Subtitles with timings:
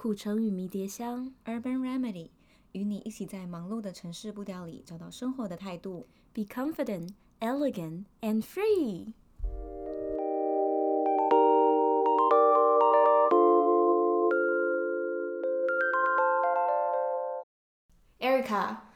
[0.00, 2.30] 苦橙与迷迭香，Urban Remedy，
[2.70, 6.06] 与你一起在忙碌的城市步调里找到生活的态度。
[6.32, 9.12] Be confident, elegant, and free。
[18.20, 18.87] Erica。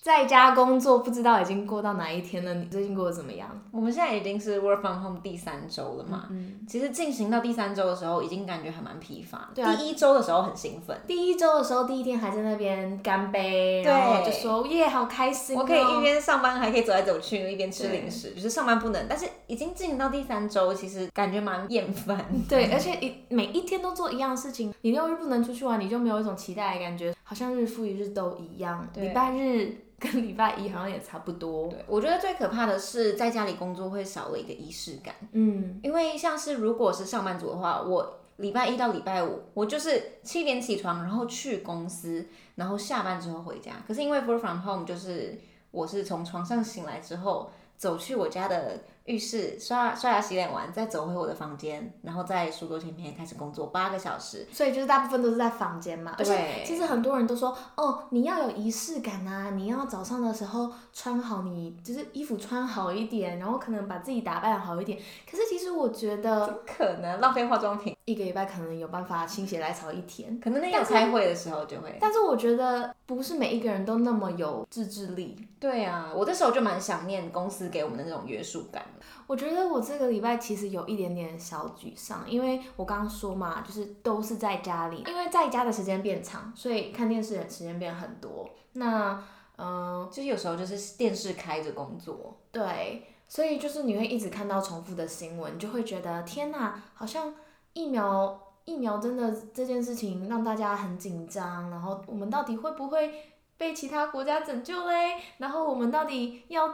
[0.00, 3.48] 在家工作不知道已经过到哪一天了，你最近过得怎么样？
[3.72, 6.28] 我们现在已经是 work from home 第三周了嘛。
[6.30, 9.50] 嗯，其实进行到第三周的时候，已经感觉还蛮疲乏。
[9.54, 9.74] 对啊。
[9.74, 10.96] 第一周的时候很兴奋。
[11.06, 15.60] 第一周的时候，第一天还在那边干杯，然后就说耶，好开心哦。
[15.60, 18.30] 我可以一边上班，还可以走来走去，一边吃零食。
[18.30, 22.24] 就是上班不能，但是已经进行到第三周，其实感觉蛮厌烦。
[22.48, 28.88] 对，而且一每一天都做一样的事情，你六日不能出去玩，你就没有一种期待的感觉，好像日复一日都一样。
[28.94, 29.74] 礼拜日。
[29.98, 31.68] 跟礼拜一好像也差不多。
[31.68, 35.14] 对，我觉得最可怕的是在家里工作会少了一个仪式感。
[35.32, 43.72] 嗯，因为像是如果是上班族的话，我礼拜一到礼拜五，我就是七点起床，然后去公司，然后下班之后回家。
[43.86, 45.38] 可是因为 work from home，就是
[45.70, 48.80] 我是从床上醒来之后，走去我家的。
[49.08, 54.46] 浴室刷刷牙洗脸完，再走回我的房间，然后在书桌前面开始工作八个小时。
[54.52, 56.14] 所以就是大部分都是在房间嘛。
[56.16, 56.24] 对。
[56.24, 64.98] 而且其实很多人都说，哦，你要有仪式感啊，你要早上的时候穿好你，你就是衣服穿好一点，然后可能把自己打扮好一点。
[65.28, 67.96] 可是其实我觉得，怎么可能浪费化妆品？
[68.04, 71.96] 一个礼拜可能有办法心血来潮一天，可能那有开会的时候就会。
[72.00, 75.36] 但是我觉得不是每一个人都那么有自制力。
[75.60, 78.82] 对啊，我这时候就蛮想念公司给我们的那种约束感。
[79.26, 88.48] 我觉得我这个礼拜其实有一点点小沮丧，因为我刚刚说嘛，就是都是在家里，因为在家的时间变长，所以看电视的时间变很多。
[88.72, 89.22] 那
[89.60, 97.34] 嗯、就是有时候就是电视开着工作，对，所以就是你会一直看到重复的新闻，就会觉得天哪，好像
[97.72, 103.12] 疫苗疫苗真的这件事情让大家很紧张，然后我们到底会不会
[103.56, 105.16] 被其他国家拯救嘞？
[105.38, 106.72] 然后我们到底要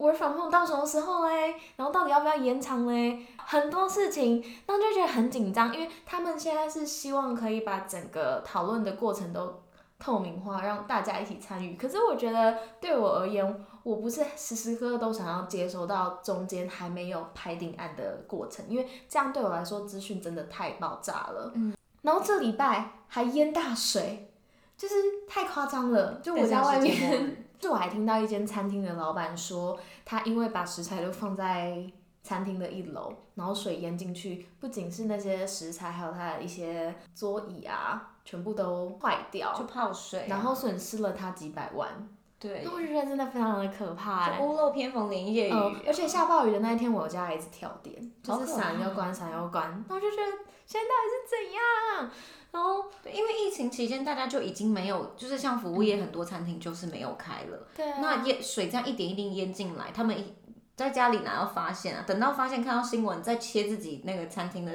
[0.00, 1.54] work from home 到什么时候嘞？
[1.76, 3.26] 然后到底要不要延长嘞？
[3.36, 9.62] 很多事情，那就觉得很紧张，因为他们现在是希望可以把整个讨论的过程都
[9.98, 11.76] 透明化，让大家一起参与。
[11.76, 21.52] 可是我觉得对我而言，我不是时时刻刻都想要接收到中间还没有拍定案的过程，因为这样对我来说资讯真的太爆炸了。
[21.54, 21.74] 嗯。
[22.02, 24.32] 然后这礼拜还淹大水，
[24.78, 24.94] 就是
[25.28, 26.14] 太夸张了。
[26.22, 27.46] 就我家外面。
[27.60, 31.84] 就我还听到一间餐厅的老板说，他因为把食材都放在
[32.22, 42.08] 餐厅的一楼，然后水淹进去，不仅是那些食材，还有他的一些桌椅啊，全部都坏掉，就泡水，然后损失了他几百万。
[42.40, 44.40] 对，我觉得真的非常的可怕。
[44.40, 50.32] 屋漏偏逢连夜雨，呃，而且下暴雨的那一天，我家还一直跳电，就是闪又关，闪又关，然后就觉得
[50.64, 52.10] 现在到底是怎样？
[52.50, 57.68] 然后，因为疫情期间，大家就已经没有，就是像服务业很多餐厅就是没有开了。
[57.76, 58.00] 对、嗯。
[58.00, 60.34] 那淹水这样一点一滴淹进来，他们一
[60.74, 62.04] 在家里哪要发现啊？
[62.06, 64.72] 等到发现看到新闻，在切自己那个餐厅的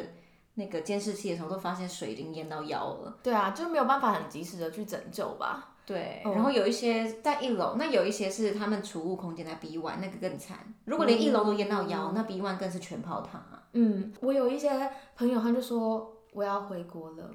[0.53, 3.17] 那个监视器的时候，都发现水已经淹到腰了。
[3.23, 5.74] 对啊，就没有办法很及时的去拯救吧。
[5.85, 6.21] 对。
[6.23, 10.57] 然后有一些在一楼，那有一些是他们储物空间在 B one，那个更惨。
[10.85, 13.63] 如果连一楼都淹到腰，嗯、那 B one 更是全泡汤啊。
[13.73, 14.69] 嗯，我有一些
[15.15, 17.29] 朋友，他就说我要回国了。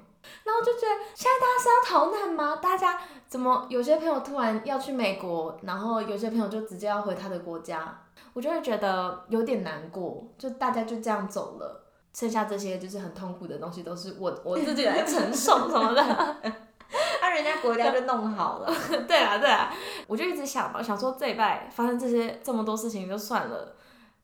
[0.44, 2.56] 然后就觉得现在大家是要逃难吗？
[2.56, 8.02] 大家怎么有些朋友突然要去美国，然后有些朋友就直接要回他的国家，
[8.34, 10.30] 我就会觉得有点难过。
[10.36, 16.36] 就大家就这样走了，剩下这些就是很痛苦的东西都是我我自己来承受什么的。
[17.42, 18.72] 人家国家就弄好了。
[19.06, 19.72] 对啊对啊，
[20.06, 23.76] 我就一直想嘛，想说这礼拜发生这些这么多事情就算了，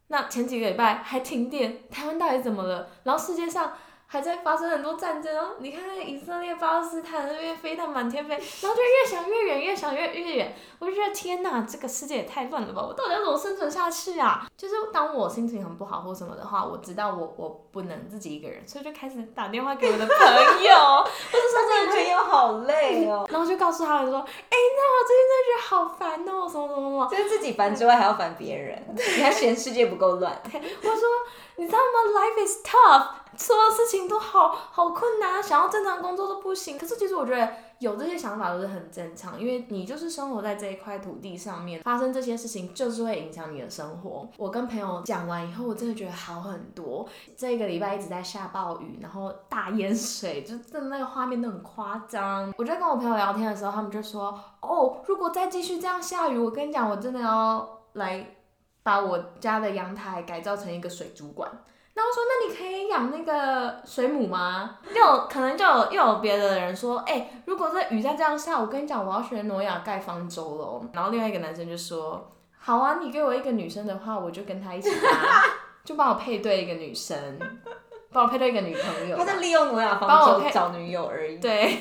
[0.08, 2.88] 那前几个礼拜还停电，台湾到底怎么了？
[3.04, 3.72] 然后世界上。
[4.08, 12.80] 还在发生很多战争哦，你看那个以色列、巴勒斯坦那边飞弹满天飞，然后就越想越远，越想越越远，我就觉得天哪，这个世界也太乱了吧！
[12.86, 14.46] 我到底要怎么生存下去啊？
[14.56, 20.14] 就是当我心情很不好或什么的话，我知道我我不能自己一个人，所以就开始打电话给我的朋
[20.62, 21.95] 友，或者说这个朋友好累
[23.08, 30.40] 哦，然后就告诉他们说，哎、欸，那我最近真的觉得好烦哦，什么什么什么，就是自己烦之外还要烦别人，你还嫌世界不够乱。
[30.44, 31.08] 我说，
[31.56, 33.06] 你知道吗？Life is tough。
[33.38, 36.78] 所有事情都好好困难，想要正常工作都不行。
[36.78, 37.46] 可是其实我觉得
[37.78, 44.26] 有这些想法都是很正常，因为你就是生活在这一块土地上面，发生这些事情就是会影响你的生活。
[44.38, 47.06] 我跟朋友讲完以后，我真的觉得好很多。
[47.36, 52.52] 这个礼拜一直在下暴雨，然后大淹水，就真的那个画面都很夸张。
[52.56, 58.36] 我就跟我朋友聊天的时候，他们就说：“哦，如果再继续这样下雨，我跟你讲，我真的要来
[58.82, 61.50] 把我家的阳台改造成一个水族馆。”
[61.96, 64.76] 然后说，那你可以养那个水母吗？
[64.94, 70.82] 又有可能就有又有别的人说，哎、欸，如果这雨再这样下，我跟你讲，我要学挪亚盖方舟了。
[70.92, 75.42] 然后另外一个男生就说，好啊，你给我一个女生的话，我就跟他一起搭，
[75.86, 77.16] 就帮我配对一个女生，
[78.12, 79.16] 帮我配对一个女朋友。
[79.16, 81.38] 他在利用挪亚方舟找女友而已。
[81.38, 81.78] 对。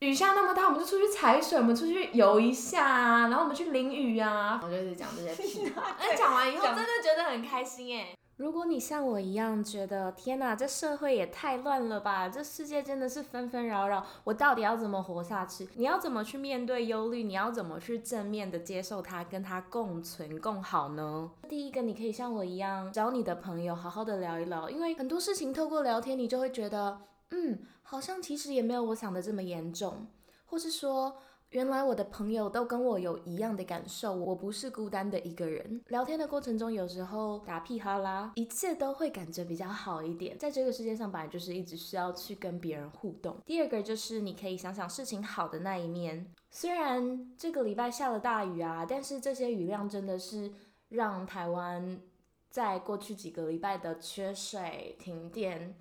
[0.00, 4.58] 雨下那么大，我们就出去踩水，我们出去游一下啊，然后我们去淋雨啊。
[4.62, 5.82] 我就是讲这些屁话。
[6.00, 8.08] 哎，讲完以后真的觉得很开心哎。
[8.38, 15.68] 如果你像我一样觉得天哪，这社会也太乱了吧，这世界真的是纷纷扰扰，我到底要怎么活下去？
[15.74, 17.22] 你要怎么去面对忧虑？
[17.22, 21.30] 你要怎么去正面的接受它，跟它共存共好呢？
[21.46, 27.02] 第一个，你可以像我一样找你的朋友好好的聊一聊，因为很多事情透过聊天，你就会觉得。
[27.30, 30.06] 嗯，好像其实也没有我想的这么严重，
[30.46, 31.16] 或是说，
[31.50, 35.80] 原来我的朋友都跟我有一样的感受，我不是孤单的一个人。
[35.88, 40.38] 聊天的过程中，有时候打屁哈啦，一切都会感觉比较好一点。
[40.38, 43.36] 在这个世界上，本来就是一直需要去跟别人互动。
[43.44, 50.52] 第二个就是你可以想想事情好的那一面，虽然这个礼拜下了大雨啊，但是这些雨量真的是
[50.88, 52.00] 让台湾
[52.48, 55.76] 在过去几个礼拜的缺水、停电。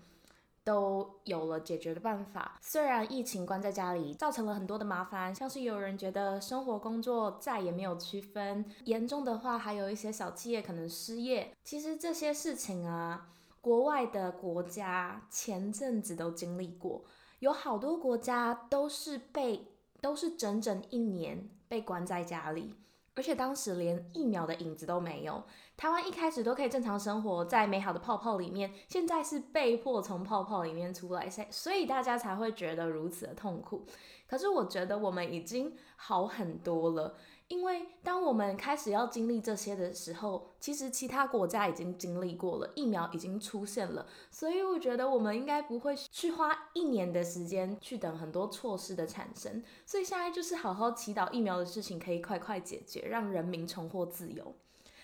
[0.70, 2.60] 都有了解决的办法。
[2.62, 11.52] 虽然疫情关在家里造成了很多的麻烦，像是有人觉得生活工作再也没有区分，严重的话还有一些小企业可能失业。
[11.64, 13.30] 其实这些事情啊，
[13.60, 17.04] 国外的国家前阵子都经历过，
[17.40, 19.66] 有好多国家都是被
[20.00, 22.76] 都是整整一年被关在家里。
[23.20, 25.44] 而且当时连疫苗的影子都没有，
[25.76, 33.86] 台湾一开始都可以正常生活在美好的泡泡里面，现在是被迫从泡泡里面出来，所以大家才会觉得如此的痛苦。
[34.26, 37.18] 可是我觉得我们已经好很多了。
[37.50, 54.56] 因为当我们开始要经历这些的时候，其实其他国家已经经历过了，疫苗已经出现了，所以我觉得我们应该不会去花一年的时间去等很多措施的产生，所以现在就是好好祈祷疫苗的事情可以快快解决，让人民重获自由。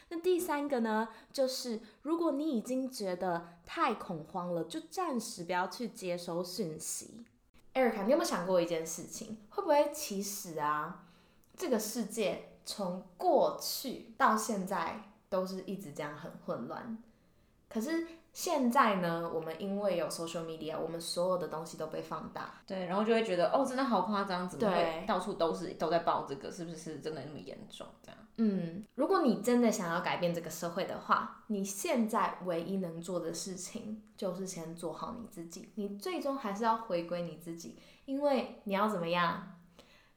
[0.10, 7.26] 那第三个呢，就是如果你已经觉得太恐慌了，就暂时不要去接收讯息。
[7.74, 9.38] 艾瑞卡，你有没有想过一件事情？
[9.50, 11.05] 会不会其实啊？
[11.58, 16.98] 这个世界从过去到现在都是一直这样很混乱，
[17.70, 27.88] 可是现在呢，我们因为有 social media，我们所有的东西都被放大，对，然后就会觉得哦，真的好夸张，怎么会到处都是都在报这个，是不是真的那么严重？
[28.04, 39.55] 这样，嗯，如果你真的想要改变这个社会的话，你现在唯一能做的事情就是先做好你自己，你最终还是要回归你自己，因为你要怎么样？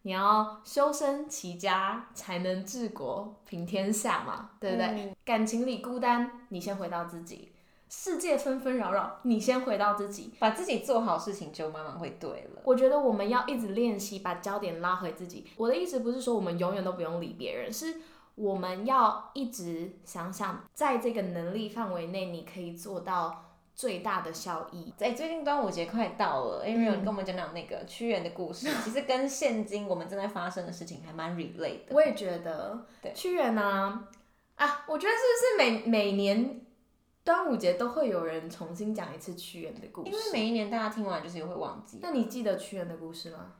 [0.02, 4.86] 你要修身齐家，才能治国平天下嘛，对不对？
[4.86, 7.48] 嗯、感情里孤单，你先回到自己；
[7.90, 12.62] 世界纷纷扰扰，你先回到自己，把自己做好事情，就慢慢会对了。
[12.64, 15.46] 我觉得我们要一直练习，把焦点拉回自己。
[15.56, 17.96] 我的意思不是说我们永远都不用理别人，是
[18.36, 23.44] 我们要一直想想，在这个能力范围内，你可以做到。
[23.78, 24.92] 最大的效益。
[24.98, 31.94] 哎，最近端午节快到了，Ariel 跟我们讲讲那个屈原的故事， 其实跟现今我们正在发生的事情还蛮 relate 的。
[31.94, 34.08] 我也觉得，对屈原呢，
[34.56, 35.20] 啊，我觉得是
[35.56, 36.60] 不是每每年
[37.22, 40.10] 端午节都会有人重新讲一次屈原的故事？
[40.10, 42.00] 因为每一年大家听完就是也会忘记。
[42.02, 43.52] 那你记得屈原的故事吗？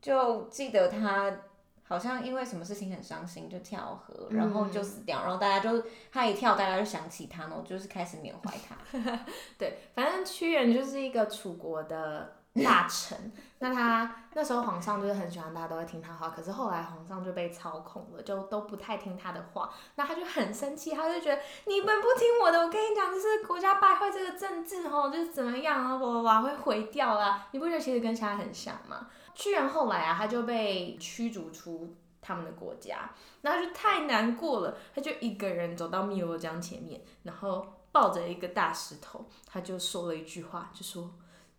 [0.00, 1.36] 就记得他。
[1.86, 9.18] 好像因为什么事情很伤心，就跳河，然后就死掉，嗯、然后大家就他一跳，大家就想起他，然后就是开始缅怀他。
[9.58, 16.30] 对，反正屈原就是一个楚国的大臣， 那他那时候皇上就是很喜欢大家，都会听他话。
[16.30, 27.46] 可是后来皇上就被操控了，就都不太听他的话，那他就很生气，他就觉得你们不听我的，我跟你讲，就是国家败坏这个政治哦，就是怎么样啊，哇哇哇会毁掉啊。
[27.52, 29.08] 你不觉得其实跟现在很像吗？
[29.34, 33.10] 屈原后来啊，他就被驱逐出他们的国家，
[33.42, 41.14] 然后就太难过了，他就一个人走到汨罗江前面，然后抱着一个大石头，他就说了一句话，就说：“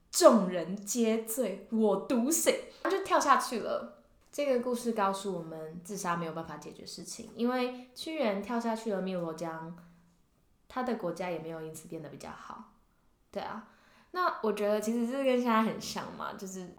[0.10, 4.02] 众人皆醉，我独醒。”他就跳下去了。
[4.32, 9.78] 这个故事告诉我们，自杀没有办法解决事情，因为屈原跳下去了汨罗江，
[10.68, 12.72] 他的国家也没有因此变得比较好。
[13.32, 13.68] 对啊，
[14.12, 16.74] 那我觉得其实这跟现在很像嘛，就是。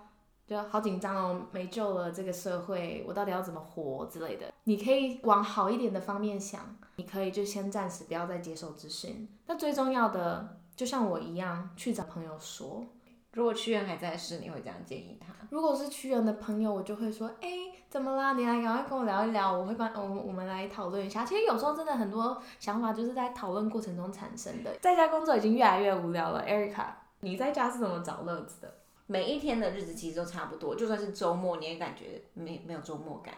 [0.46, 4.52] 就好紧张哦，没救了，这个社会我到底要怎么活之类的？
[4.64, 9.28] 你可以往好一点的方面想，你可以就先暂时不要再接受资讯。
[9.46, 12.84] 那最重要的，就像我一样，去找朋友说。
[13.32, 15.26] 如果屈原还在世，你会这样建议他？
[15.50, 17.48] 如果是屈原的朋友，我就会说，哎、
[17.90, 18.32] 怎么啦？
[18.32, 21.22] 你来赶快跟我聊一聊，我会帮我们我们来讨论一下。
[21.22, 24.74] 其实有时候真的很多想法就是在讨论过程中产生的。
[24.80, 26.86] 在家工作已经越来越无聊了，Erica，
[27.20, 28.72] 你在家是怎么找乐子的？
[29.06, 33.34] 每一天的日子其实都差不多，就算是周末，你也感觉没没有周末感。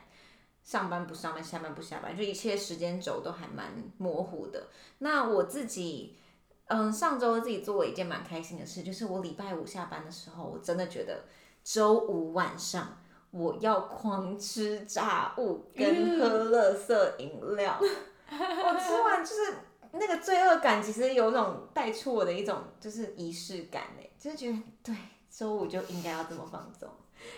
[0.62, 4.68] 上班不上班，下班不下班，就一切时间轴都还蛮模糊的。
[4.98, 6.16] 那我自己，
[6.66, 11.24] 嗯，上周自己做了一件蛮开心的事，就是我礼拜五下班的时候，我真的觉得
[11.64, 12.98] 周五晚上
[13.30, 17.80] 我要狂吃炸物跟喝乐色饮料。
[18.30, 19.54] 我吃完就是
[19.92, 24.94] 那个罪恶感，其实有种带出我的一种就是仪式感哎，就是觉得对，
[25.30, 26.88] 周五就应该要这么放纵。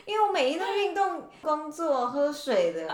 [0.04, 2.86] 因为我每一顿运动、工作、喝水的，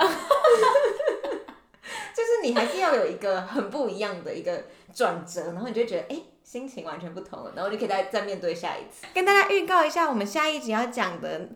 [2.14, 9.06] 就是你还是要有一个很不一样的一个转折，然后你就觉得，哎、心情完全不同了，然后就可以再再面对下一次。
[9.12, 11.48] 跟大家预告一下，我们下一集要讲的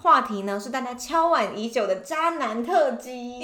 [0.00, 3.40] 话题呢是大家敲碗已久的渣男特辑。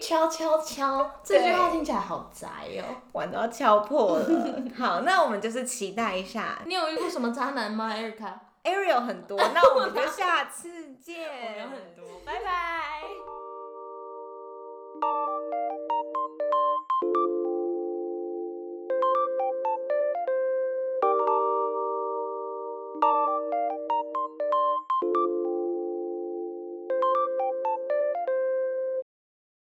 [0.00, 2.84] 敲敲敲这句话听起来好宅哦。
[3.12, 4.26] 碗都要敲破了。
[4.76, 6.60] 好那我们就是期待一下。
[6.66, 8.32] 你有遇过什么渣男吗 erica
[8.64, 11.28] ario 很多 那我们就下次见。
[11.28, 13.02] 我有很多拜拜。